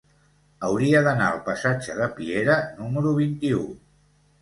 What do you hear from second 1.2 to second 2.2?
al passatge de